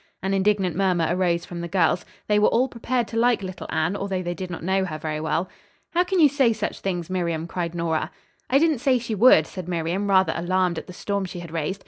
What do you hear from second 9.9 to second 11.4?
rather alarmed at the storm